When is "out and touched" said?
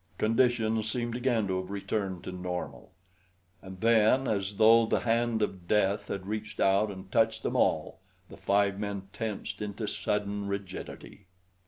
6.59-7.43